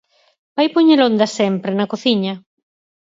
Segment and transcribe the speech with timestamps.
[0.55, 2.33] Vai poñelo onde sempre, na cociña.